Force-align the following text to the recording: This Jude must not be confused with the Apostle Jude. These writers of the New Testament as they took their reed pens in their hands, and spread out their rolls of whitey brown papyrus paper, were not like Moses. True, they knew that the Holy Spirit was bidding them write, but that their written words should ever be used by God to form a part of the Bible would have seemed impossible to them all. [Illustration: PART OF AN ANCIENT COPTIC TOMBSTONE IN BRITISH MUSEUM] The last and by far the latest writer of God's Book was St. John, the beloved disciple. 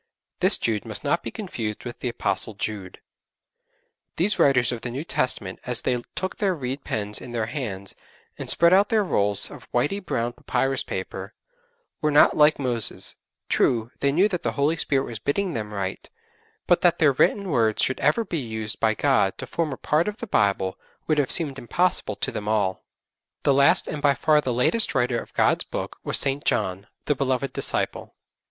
This 0.39 0.57
Jude 0.57 0.83
must 0.83 1.03
not 1.03 1.21
be 1.21 1.29
confused 1.29 1.85
with 1.85 1.99
the 1.99 2.09
Apostle 2.09 2.55
Jude. 2.55 3.01
These 4.15 4.39
writers 4.39 4.71
of 4.71 4.81
the 4.81 4.89
New 4.89 5.03
Testament 5.03 5.59
as 5.63 5.83
they 5.83 6.01
took 6.15 6.37
their 6.37 6.55
reed 6.55 6.83
pens 6.83 7.21
in 7.21 7.33
their 7.33 7.45
hands, 7.45 7.93
and 8.35 8.49
spread 8.49 8.73
out 8.73 8.89
their 8.89 9.03
rolls 9.03 9.51
of 9.51 9.71
whitey 9.71 10.03
brown 10.03 10.33
papyrus 10.33 10.81
paper, 10.83 11.35
were 12.01 12.09
not 12.09 12.35
like 12.35 12.57
Moses. 12.57 13.15
True, 13.47 13.91
they 13.99 14.11
knew 14.11 14.27
that 14.29 14.41
the 14.41 14.53
Holy 14.53 14.75
Spirit 14.75 15.03
was 15.05 15.19
bidding 15.19 15.53
them 15.53 15.71
write, 15.71 16.09
but 16.65 16.81
that 16.81 16.97
their 16.97 17.11
written 17.11 17.49
words 17.49 17.83
should 17.83 17.99
ever 17.99 18.25
be 18.25 18.39
used 18.39 18.79
by 18.79 18.95
God 18.95 19.37
to 19.37 19.45
form 19.45 19.71
a 19.71 19.77
part 19.77 20.07
of 20.07 20.17
the 20.17 20.25
Bible 20.25 20.79
would 21.05 21.19
have 21.19 21.29
seemed 21.29 21.59
impossible 21.59 22.15
to 22.15 22.31
them 22.31 22.47
all. 22.47 22.81
[Illustration: 22.81 23.21
PART 23.21 23.37
OF 23.37 23.37
AN 23.37 23.37
ANCIENT 23.37 23.37
COPTIC 23.37 23.37
TOMBSTONE 23.37 23.37
IN 23.37 23.41
BRITISH 23.43 23.43
MUSEUM] 23.43 23.43
The 23.43 23.53
last 23.53 23.87
and 23.87 24.01
by 24.01 24.13
far 24.15 24.41
the 24.41 24.51
latest 24.53 24.95
writer 24.95 25.19
of 25.19 25.33
God's 25.35 25.63
Book 25.65 25.97
was 26.03 26.17
St. 26.17 26.43
John, 26.43 26.87
the 27.05 27.13
beloved 27.15 27.53
disciple. 27.53 28.15